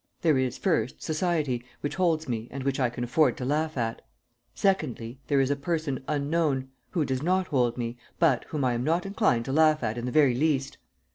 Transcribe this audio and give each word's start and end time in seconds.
There 0.21 0.39
is, 0.39 0.57
first, 0.57 1.03
society, 1.03 1.63
which 1.81 1.93
holds 1.93 2.27
me 2.27 2.47
and 2.49 2.63
which 2.63 2.79
I 2.79 2.89
can 2.89 3.03
afford 3.03 3.37
to 3.37 3.45
laugh 3.45 3.77
at. 3.77 4.01
Secondly, 4.55 5.19
there 5.27 5.39
is 5.39 5.51
a 5.51 5.55
person 5.55 6.03
unknown, 6.07 6.69
who 6.89 7.05
does 7.05 7.21
not 7.21 7.45
hold 7.49 7.77
me, 7.77 7.97
but 8.17 8.45
whom 8.45 8.65
I 8.65 8.73
am 8.73 8.83
not 8.83 9.05
inclined 9.05 9.45
to 9.45 9.53
laugh 9.53 9.83
at 9.83 9.99
in 9.99 10.07
the 10.07 10.11
very 10.11 10.33
least. 10.33 10.79